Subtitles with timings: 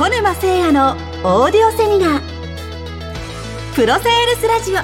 [0.00, 0.92] 小沼誠也の
[1.24, 2.22] オーディオセミナー
[3.74, 4.76] プロセールスラジオ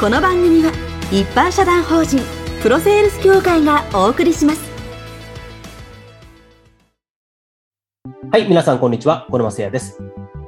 [0.00, 0.72] この番組は
[1.10, 2.22] 一般社団法人
[2.62, 4.62] プロセールス協会がお送りします
[8.30, 9.26] はい、皆さんこんにちは。
[9.30, 9.98] 小沼誠也です。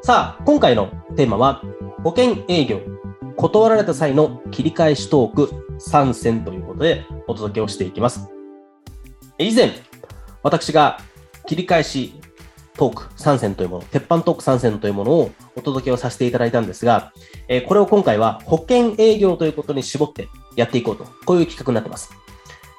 [0.02, 1.61] さあ、今回のテーマは、
[2.02, 2.80] 保険営業、
[3.36, 8.30] 断られた際の切り返しトーク参戦ということでお届けをしていきます。
[9.36, 9.73] 以前、
[10.45, 11.00] 私が
[11.46, 12.21] 切り返し
[12.76, 17.12] トーク参戦というもの、鉄板トーク参戦というものをお届けをさせていただいたんですが、
[17.48, 22.11] えこれを今回は保険営業ということに絞ってやっていこうと、こういう企画になってます。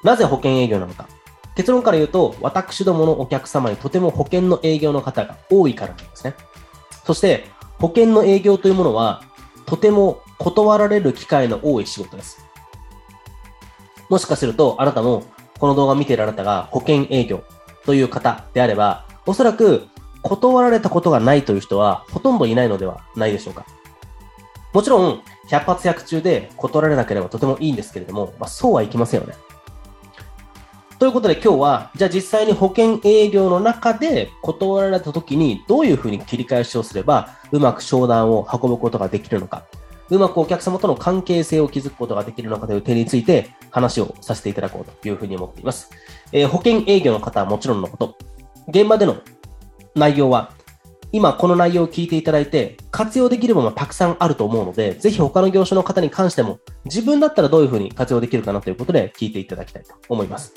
[0.04, 1.08] なぜ保険営業なのか。
[1.56, 6.34] 結論から言うと、私どものお客様にとても保険の営業の方が多いからなんですね。
[7.04, 7.46] そして、
[7.78, 9.22] 保険の営業というものは、
[9.64, 12.44] とても断られる機会の多い仕事です。
[14.10, 15.24] もしかすると、あなたも、
[15.58, 17.42] この動画見ているあなたが保険営業
[17.86, 19.86] という方であれば、おそらく
[20.22, 23.64] 断られたことがないという人はほとんどいないのではないでしょうか。
[24.72, 29.34] もちろん、100発100中で断られなければとてもいいんですけれども、まあ、そうはいきませんよね。
[30.98, 39.64] ということで今日は、じゃあ実際に保険営業の中で断られた時にどういうふうに切り返しをすればうまく商談を運ぶことができるのか、
[40.10, 45.90] うまくお客様との関係性を築くことができるのかという点について話をさせていただこうというふうに思っています。
[46.32, 48.16] えー保険営業の方はもちろんのこと、
[48.68, 49.16] 現場での
[49.94, 50.52] 内容は
[51.12, 60.54] 今この内容を聞いていただいて活用できるものはたくさんあると思うので、ぜひ他の業種の方に関しても自分だったらどういうふうに活用できるかなということで聞いていただきたいと思います。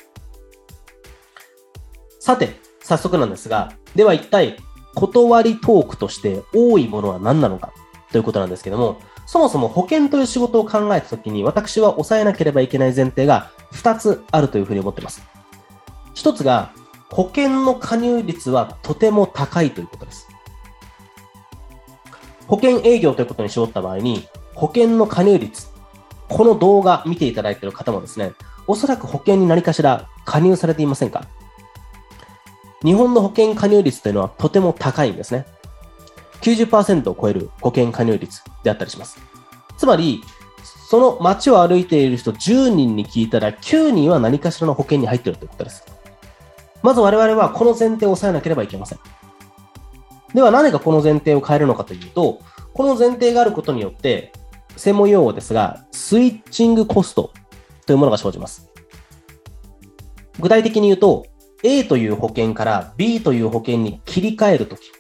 [2.20, 4.58] さて、早速なんですが、では一体、
[4.96, 7.72] 断りトークとして多いものは何なのか
[8.12, 9.00] ということなんですけども、
[9.32, 15.22] そもそも保険という仕事を考えたときに、私は抑えなければいけない前提が2つあるというふうに思っています。
[16.16, 16.72] 1つが、
[17.12, 20.28] 保険の加入率はとても高いということです。
[22.48, 25.68] 保険営業ということに絞った場合に、保険の加入率、
[26.28, 28.32] この動画見ていただいている方もですね、
[28.66, 31.28] おそらく保険に何かしら加入されていませんか
[32.84, 35.46] 日本の保険加入率というのはとても高いんですね。
[36.42, 39.20] 90%を超える保険加入率であったりします。
[39.78, 40.22] つまり、
[40.90, 45.86] その街を歩いている人10人に聞いたら9人は何かしらの保険に入っているということです。
[46.82, 49.00] まず我々はこの前提を抑えなければいけません。
[50.34, 52.40] では何がこの前提を変えるのかというと、
[52.74, 54.32] この前提があることによって、
[54.78, 57.34] 専門用語ですが、スイッチングコスト
[57.86, 58.70] というものが生じます。
[60.40, 61.26] 具体的に言うと、
[61.64, 64.92] A という保険から B という保険に切り替えるとき、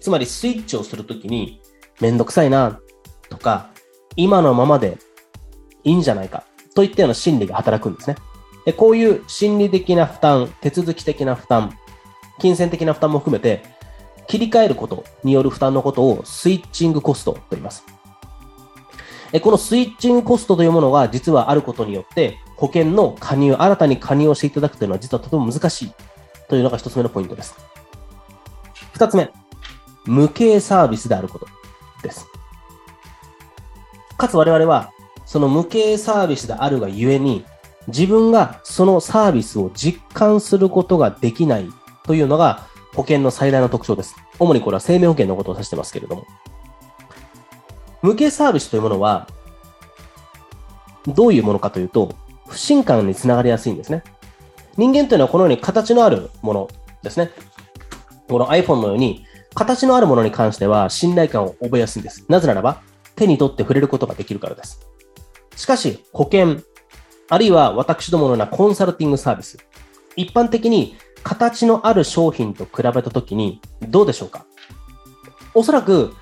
[0.00, 1.60] つまりスイッチをするときに、
[2.00, 2.80] めんどくさいな
[3.28, 3.70] とか、
[4.16, 4.98] 今のままで
[5.84, 6.44] いいんじゃないか
[6.74, 8.16] といったような心理が働くんですね。
[8.64, 11.72] でこういう心理的な負担、手続き的な負担、
[12.38, 13.62] 金銭的な負担も含めて、
[14.26, 17.84] 切り替えることによる負担のことをスイッチングコストと言います。
[19.42, 25.92] このスイッチングコストというものが実はあることによって、保険の加入、新たに加入をしていただくというのは実はとても難しい
[26.48, 27.56] というのが一つ目のポイントです。
[28.92, 29.30] 二つ目、
[30.08, 31.46] 無形サービスであること
[32.02, 32.26] です。
[34.16, 34.90] かつ我々は、
[35.26, 37.44] その無形サービスであるがゆえに、
[37.86, 41.68] 自分がそのサービスを実感することができない
[42.04, 44.16] というのが保険の最大の特徴です。
[44.38, 46.24] 主にこれは生命保険のことを指してますけれども。
[48.02, 49.28] 無形サービスというものは、
[51.06, 52.14] どういうものかというと、
[52.46, 54.02] 不信感につながりやすいんですね。
[54.76, 56.68] 人間というのはこのように形のあるもの
[57.02, 57.30] ですね。
[58.28, 62.24] この iPhone のように、形のあるものに関しては信頼感を覚えやすいんです。
[62.28, 62.82] なぜならば、
[63.16, 64.86] 手に取って触れることができるからです。
[65.56, 66.58] しかし、保険、
[67.28, 69.58] あるいは私どものようなコンサルティングサービス、
[70.16, 74.46] 一般的に形のある商品と比べたときにどうでしょうか？
[75.54, 76.14] おそらく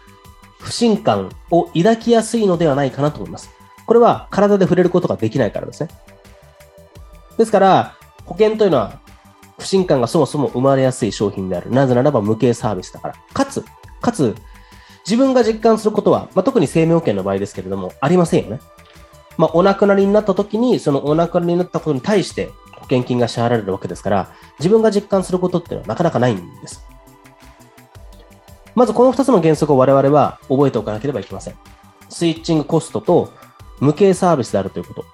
[0.59, 3.51] 不信感を抱きやすいのではないかなと思います。
[3.87, 5.91] これは体で触れることができないからですね。
[7.37, 7.95] ですから、
[8.25, 9.01] 保険というのは
[9.59, 11.71] 不信感がそもそも生まれやすい商品である。
[11.71, 13.15] なぜならば無形サービスだから。
[13.33, 13.65] かつ、
[14.01, 14.35] かつ、
[15.07, 18.61] 自分が実感することは、まあ、特に生命保険の場合ですけれども、ありませんよね。
[19.39, 26.85] まあ、お亡くなりになった時に、そのお亡くなりになったことに対して保険金が支払われるわけですから、自分が実感することっていうのはなかなかないんです。
[28.75, 31.55] まずこの2つの原則を我々は覚えておかなければいけません。
[32.09, 33.33] スイッチングコストと
[33.81, 35.05] 無形サービスであるということ。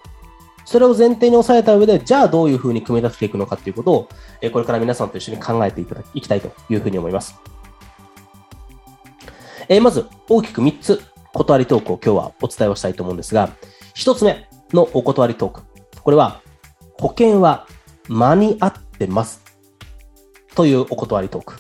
[0.65, 4.09] それを前提に押さえた上で、じゃあどういうふうに組み立てていくのかということを、
[4.41, 7.35] えこれから皆さんと一緒に考えていただきたいというふうに思います。
[9.69, 13.51] えまず、大きく3つ、断りトークを今日はお伝えをしたいと思うんですが、
[13.97, 15.63] 1つ目のお断りトーク。
[16.03, 16.41] これは、
[17.01, 17.67] 保険は
[18.09, 19.43] 間に合ってます。
[20.55, 21.55] というお断りトーク。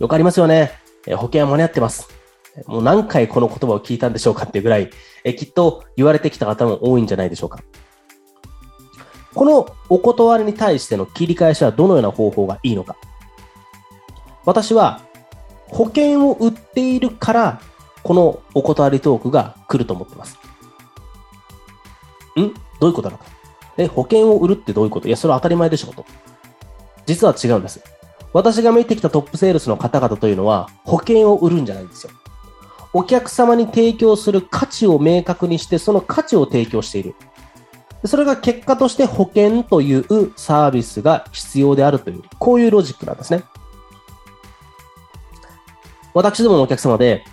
[0.00, 0.72] よくありますよね。
[1.06, 2.08] え保険は間に合ってます。
[2.66, 4.90] もう何回この言葉を聞いたんでしょうかっていうぐらい、
[5.24, 7.60] えきっと言われてきた方も多いんじゃないでしょうか。
[9.36, 12.96] このお断りに対しての切り返しはどのような方法がいいのか。
[14.46, 15.02] 私は
[15.68, 17.60] 保険を売っているから、
[18.02, 20.38] このお断りトークが来ると思ってます。
[22.40, 22.54] ん？
[22.80, 23.26] どういうことなのか
[23.76, 25.08] え、保険を売るってどういうこと？
[25.08, 26.06] いや、それは当たり前でしょと。
[27.04, 27.82] 実は違うんです。
[28.32, 32.12] 私が見てきたトップセールスの方々というのは、保険を売るんじゃないんですよ。
[32.94, 37.14] お客様に提供する価値を明確にして、その価値を提供している。
[38.06, 43.44] それが結果として保険というサービスが必要であるという、こういうロジックなんですね。
[46.14, 47.24] 私どものお客様で、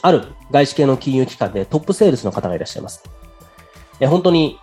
[0.00, 3.04] ある外資系の金融機関でトップセールスの方がいらっしゃいます。
[4.00, 4.58] え本当に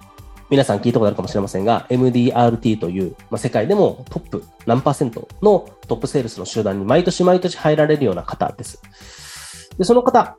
[0.50, 8.82] 皆さん聞いたことあるかもしれませんが、MDRT という、まあ、世界でもトップ何パーセントのトップセールスの集団に毎年毎年入られるような方です。
[9.78, 10.36] で、その方、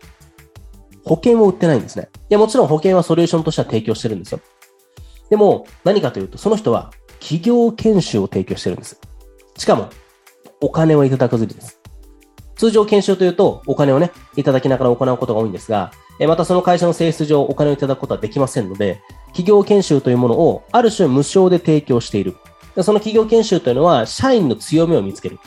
[1.04, 2.08] 保険を売ってないんですね。
[2.28, 4.40] いや、もちろん保険はソリューションとしては提供してるんですよ。
[5.30, 6.90] でも、何かというと、その人は
[7.20, 9.00] 企業研修を提供してるんです。
[9.56, 9.88] しかも、
[10.60, 11.80] お金をいただくずりです。
[12.56, 15.92] 通常研修というと、お金をね、いただきながら行うことが多いんですが、
[16.26, 22.36] またその会社の性質上、お金をいただくことはできませんので、企業研修というものをある種無償で提供している。
[22.82, 25.38] その企業研修というのは、社員の強みを見つける。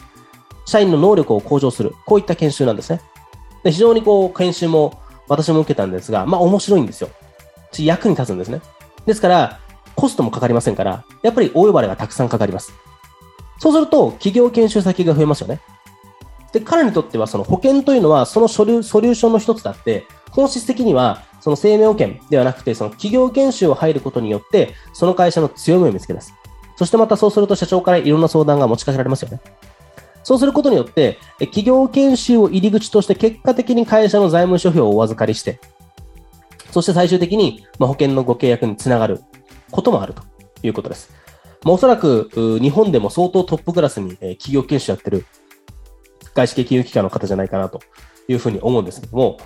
[0.65, 1.93] 社員の能力を向上する。
[2.05, 3.01] こういった研修なんですね。
[3.63, 7.09] で非常にこう、研修も私も受けたんですが、まあ面白いんですよ。
[7.77, 8.61] 役に立つんですね。
[9.05, 9.59] ですから、
[9.95, 12.73] コストもかかりませんから、やっぱり大呼ばれがたくさんかかります。
[13.59, 15.61] そうすると、企業研修先が増えますよね。
[16.51, 26.33] で、彼にとってはその保険というのはそのソリューションの一つだって、本質的にはその生命保険ではなくて、その企業研修を入ることによって、その会社の強みを見つけ出す。
[26.75, 29.41] そしてまたそうすると社長からいろんな相談が持ちかけられますよね。
[30.23, 35.59] そうすることによって、企業研修を入り口として結果的に会社の財務諸表をお預かりして、
[36.71, 39.21] そして最終的に保険のご契約につながる
[39.73, 40.23] こともあると
[40.61, 41.11] いうことです。
[41.63, 42.29] まあ、おそらく
[42.61, 45.25] 日本でも相当トップクラスに企業研修やってる
[46.33, 47.81] 外資系金融機関の方じゃないかなと
[48.27, 49.39] いうふうに思うんですけども、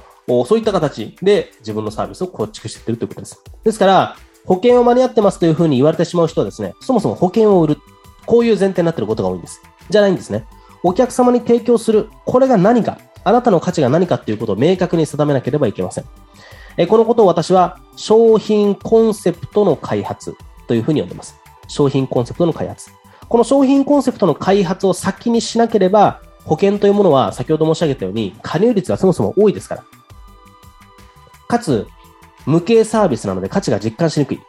[0.45, 3.41] そういった形で自分のサービスを構築していってるということです。
[3.63, 4.15] ですから、
[4.45, 7.77] 保険を間に合ってますというふうに言われてしまう人はですね、そもそも保険を売る。
[8.25, 9.61] こういう前提になってることが多いんです。
[9.89, 10.45] じゃないんですね。
[10.83, 12.09] お客様に提供する。
[12.25, 12.99] これが何か。
[13.23, 16.05] あなたの価値が何かっていうことを明確に定めなければいけません。
[16.77, 20.35] えこのことを私は商品コンセプトの開発
[20.67, 21.35] というふうに呼んでます。
[21.67, 22.91] 商品コンセプトの開発。
[23.27, 29.83] この商品コンセプトの開発を先にしなければ、保険というものは先ほど申し上げたように加入率がそもそも多いですから。
[31.47, 31.87] かつ、
[32.45, 34.39] 無形サービスなので価値が実感しにくい。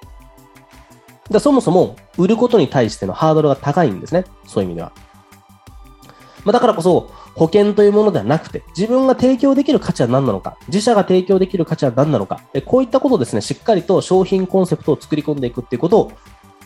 [1.30, 4.24] だそもそも売ることに対してのハードルが高いんですね。
[4.46, 4.92] そういう意味では。
[6.44, 16.12] まあ、だからこそ、保険というものではなくて、自分が提供できる価値は何なのか、自社が提供できる価値は何なのか、こういったことをですね、しっかりと商品コンセプトを作り込んでいくっていうことを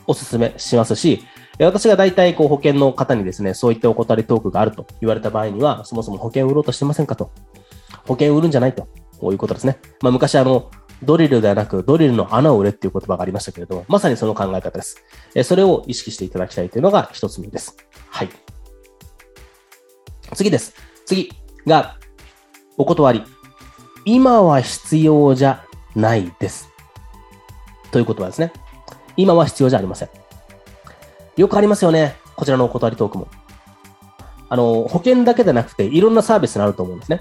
[0.07, 1.25] お勧めしますし、
[1.59, 7.31] 私が大体こう保険の方にですね、そういったお断りトークがあると言われた場合には、そもそも保険を売ろうとしてませんかと。
[8.07, 8.89] 保険を売るんじゃないと。
[9.21, 9.79] こういうことですね。
[10.01, 10.71] まあ、昔あの、
[11.03, 15.05] ドリルではなく、ドリルの穴を売れっていう言葉がありましたけれども、まさにその考え方です。
[15.45, 17.77] それを意識していただきたいというのが一つ目です。
[18.09, 18.29] はい。
[20.35, 20.75] 次です。
[21.05, 21.31] 次
[21.67, 21.97] が、
[22.79, 23.23] お断り。
[24.05, 26.69] 今は必要じゃないです。
[27.91, 28.53] という言葉ですね。
[29.17, 30.09] 今は必要じゃありません。
[31.37, 32.17] よくありますよね。
[32.35, 33.29] こちらのお断りトークも。
[34.49, 37.21] あの、保険だけでなくて、いろんなサービスになると思うんですね。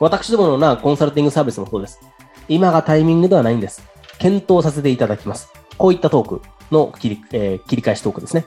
[0.00, 2.00] 私どものなコンサルティングサービスもそうです。
[2.48, 3.82] 今がタイミングではないんです。
[4.18, 5.52] 検討させていただきます。
[5.78, 8.46] こういったトークの切り,、えー、切り返しトークですね。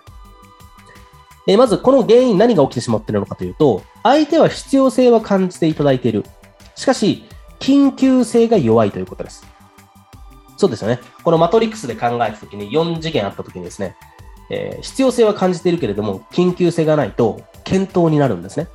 [1.48, 6.25] えー、まず、この原因何が起きてしまっているのかというと、相手は必要性は感じていただいている。
[6.75, 7.24] しかし、
[7.60, 9.48] 緊急性が弱いということです。
[10.58, 11.00] そうですよね。
[11.24, 13.96] このマトリックスで考えたときに4次元あったときにですね、
[14.50, 18.68] えー、必要性は感じているけれども、緊急性がないと、検討になるんですね。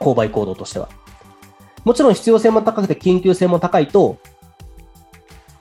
[0.00, 0.88] 購買行動としては。
[1.84, 4.18] もちろん必要性も高くて緊急性も高いと、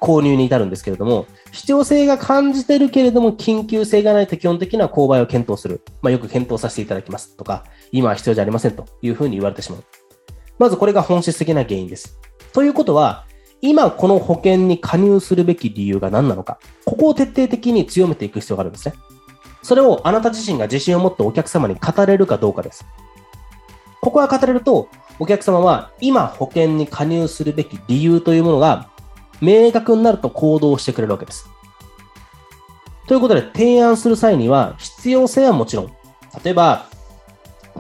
[0.01, 5.81] 購入に至るんですけれども、必要性が感じてるけれども、緊急性がないと基本的には購買を検討する。
[6.01, 9.83] まあ、よく検討させていただきますとか、今は必要じゃありませんというふうに言われてしまう。
[10.57, 12.19] まずこれが本質的な原因です。
[12.51, 13.25] ということは、
[13.61, 18.95] 今この保険に加入するべき理由が何なのか、ここを徹底的に強めていく必要があるんですね。
[19.61, 22.83] それをあなた自身が自信を持ってお客様に語れるかどうかです。
[24.01, 24.87] ここは語れると、
[25.19, 28.89] お客様は今保険に加入するべき理由というものが
[29.41, 31.49] 明確になると行動してくれるわけです。
[33.07, 35.87] ということで提案する際には必要性はもちろん、
[36.43, 36.85] 例えば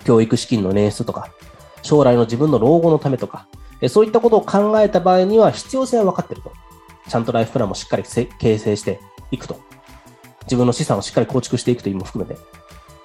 [0.03, 1.29] 教育資金の捻出とか、
[1.83, 3.47] 将来の自分の老後のためとか、
[3.87, 6.51] そういったことを考えた場合には必要性は分かってると。
[7.07, 8.99] ちゃんとライフプランもしっかり形成して
[9.31, 9.59] いくと。
[10.43, 12.39] 自分の資産をしっかり構築していくという意味も含めて。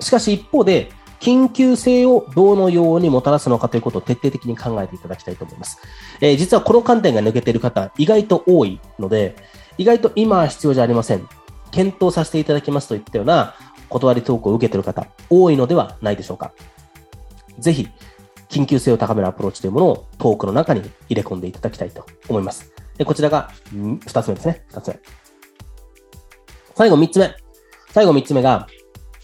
[0.00, 5.78] しかし一方で、緊急性をどのようにもたらすのかということを徹底的に考えていただきたいと思います。
[6.20, 9.36] えー、実はこの観点が抜けている方、意外と多いので、
[9.78, 11.28] 意外と今は必要じゃありません。
[11.70, 13.54] 検討させていただきますといったような
[13.88, 16.52] 断りトークを受けている方、多いのではないでしょうか。
[17.58, 17.88] ぜひ、
[18.48, 22.72] 緊急性を高めるアプローチというものをトークの中に入れ込んでいただきたいと思います。
[22.96, 24.64] でこちらが2つ目ですね。
[24.70, 25.00] 2つ目。
[26.74, 27.34] 最後3つ目。
[27.90, 28.66] 最後3つ目が、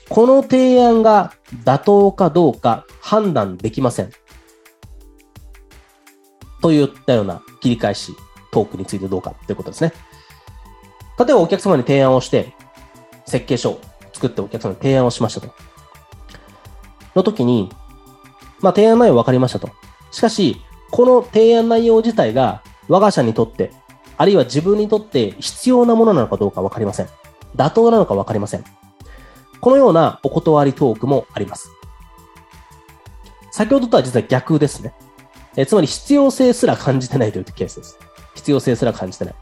[0.08, 1.32] この提案が
[1.64, 4.10] 妥当かどうか判断できません。
[6.62, 8.14] といったような切り返し、
[8.52, 9.92] トークについてどうかということですね。
[11.18, 12.54] 例えばお客様に提案をして、
[13.26, 13.80] 設計書を
[14.12, 15.52] 作ってお客様に提案をしましたと。
[17.14, 17.70] の時に、
[18.60, 19.70] まあ提案内容分かりましたと。
[20.10, 20.56] しかし、
[20.90, 23.72] この提案内容自体が我が社にとって、
[24.16, 27.08] あるいは自分にとって必要なものなのかどうか分かりません。
[27.56, 28.64] 妥当なのか分かりません。
[29.62, 31.70] このようなお断りトークもあります。
[33.52, 34.92] 先ほどとは実は逆ですね。
[35.56, 37.96] えつまり必要性すら感じてないというケースです。
[38.34, 39.34] 必要性すら感じてない。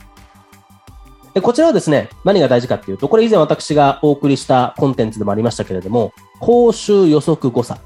[1.32, 7.78] でこちらはですね、何が大事かっていうと、これ以前私がお送りしたコンテンツでもありましたけれども、報酬予測誤差。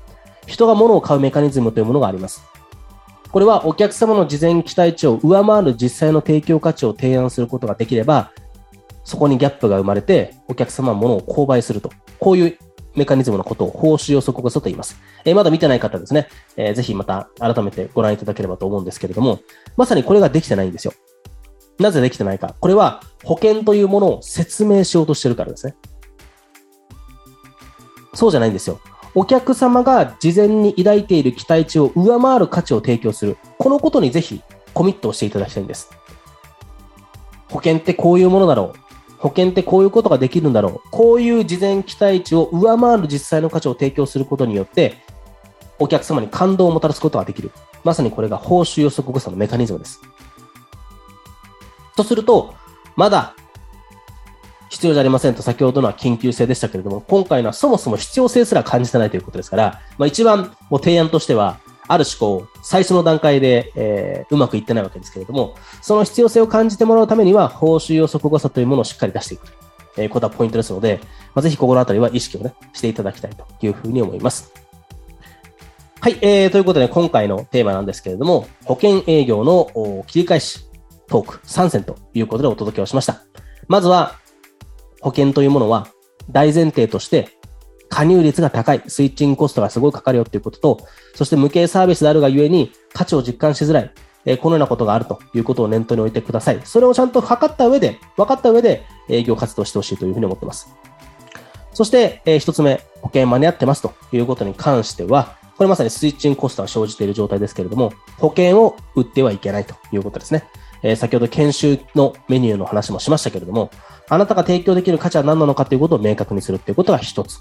[0.49, 2.43] 人が物を買うメカニズムというものがあります。
[3.31, 8.33] これはお客様の事前期待値を上回る実際の提供価値を提案することができれば、
[9.05, 11.91] そこにギャップが生まれて、お客様は物を購買すると。
[12.19, 12.59] こういう
[12.95, 14.99] メカニズムのことを報酬予測誤差と言います。
[15.25, 19.41] えー、まだ見てない方ですね、えー、ぜひまた改めてご覧いただければと思うんですけれども、
[19.77, 20.93] まさにこれができてないんですよ。
[21.79, 22.55] なぜできてないか。
[22.61, 25.75] これは保険というものを説明しようとしてるからですね。
[28.15, 28.81] そうじゃないんですよ。
[29.17, 33.37] お客様が事前に抱いている期待値を上回る価値を提供する。
[33.59, 34.43] このことにぜひ
[34.73, 35.91] コミットをしていただきたいんです。
[37.51, 38.84] 保険ってこういうものだろう。
[39.25, 40.89] 保険ってこういうことができるんだろう。
[40.91, 44.99] こういう事前期待値を上回る実際の価値を提供することによって、
[45.79, 47.51] お客様に感動をもたらすことができる。
[47.85, 50.03] まさにこれが報酬予測誤差のメカニズムです。
[51.97, 52.53] とすると、
[52.97, 53.35] まだ
[54.69, 69.47] 必要じゃありませんと先ほどのは緊急性でしたけれども、今回のはそもそも必要性すら感じてないということですから、まあ、一番も提案としては、ある種こう、最初の段階で、えー、うまくいってないわけですけれども、その必要性を感じてもらうためには、報酬予測誤差というものをしっかり出していく。
[69.99, 70.99] えー、ことはポイントですので、
[71.35, 74.53] まあ、ぜひここのあたりは意識をね、していただきたいというふうに思います。
[76.01, 80.67] はい、えー、ということで、今回のテーマなんですけれども、保険営業の切り返し
[81.07, 83.23] トーク3選ということでお届けをしました。
[83.69, 84.17] まずは、
[85.03, 85.89] 保険というものは
[86.31, 87.29] 大前提として
[87.95, 90.81] 加入率が高い、スイッチングコストがすごいかかるよっていうことと、
[91.15, 93.93] そして無形サービスであるがゆえに価値を実感しづらい、
[94.25, 96.61] えこのようなことがあるということを念頭に置いてください。
[96.65, 100.75] それをちゃんと測った上で、分かった上で営業活動してほしいというふうに思ってます。
[101.73, 110.49] そして、えー、一つ目、保険間に合ってますということに関しては、これまさにスイッチングコストが生じている状態ですけれども、保険を売ってはいけないということですね。
[110.85, 113.71] え、先ほど研修のメニューの話もしましたけれども、
[114.09, 117.41] あなたが提供できる価値は何なのかということを明確にするということが一つ。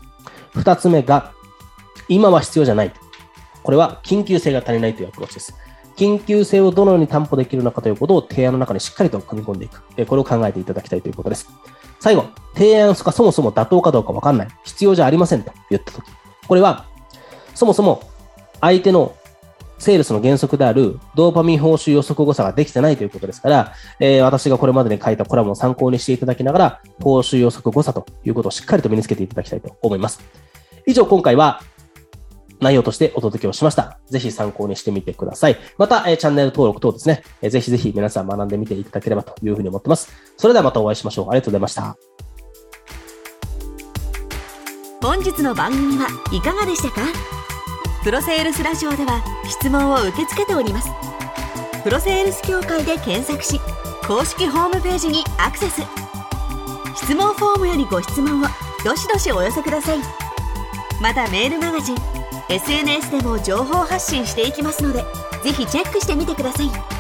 [0.56, 1.34] 二つ目が、
[2.08, 2.94] 今は必要じゃない。
[3.62, 5.54] これは緊急性が足りないというアプローチです。
[5.98, 9.84] 緊急性をどのように担保できるのかということを提案の中にしっかりと組み込んでいく。
[10.06, 11.50] これを考えていただきたいということです。
[12.00, 14.48] 最後、提案がそもそも妥当かどうかわかんない。
[14.64, 16.06] 必要じゃありませんと言ったとき。
[16.48, 16.86] これは、
[17.56, 18.02] そもそも
[18.62, 19.16] 相手の
[19.84, 30.22] セールスの原則であるドーパミン報酬予測誤差ができてないということですから、えー、私がこれまでに書いたコラムを参考にしていただきながら、報酬予測誤差ということをしっかりと身につけていただきたいと思います。
[30.88, 31.62] 以上、今回は
[32.60, 34.00] 内容としてお届けをしました。
[34.10, 35.58] ぜひ参考にしてみてください。
[35.78, 40.14] また、えー、チャンネル登録等ですね、えー、ぜひぜひ皆さん学んでみていただければというふうに思ってます。
[40.38, 41.30] それではまたお会いしましょう。
[41.30, 41.98] ありがとうございました。
[45.02, 47.43] 本日の番組はいかがでしたか？
[48.04, 50.90] プロセールスラジオでは質問を受け付けております。
[51.84, 53.62] プロセールス協会で検索し
[54.06, 55.82] 公式ホームページにアクセス。
[56.96, 58.46] 質問フォームよりご質問を
[58.84, 60.00] どしどしお寄せください。
[61.02, 61.96] またメールマガジン
[62.50, 65.04] SNS でも情報発信していきますので
[65.44, 66.93] ぜひチェックしてみてください。